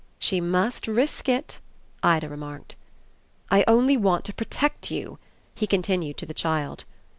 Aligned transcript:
"She 0.17 0.41
must 0.41 0.87
risk 0.87 1.29
it," 1.29 1.59
Ida 2.01 2.27
remarked. 2.27 2.75
"I 3.51 3.63
only 3.67 3.97
want 3.97 4.25
to 4.25 4.33
protect 4.33 4.89
you," 4.89 5.19
he 5.53 5.67
continued 5.67 6.17
to 6.17 6.25
the 6.25 6.33
child. 6.33 6.85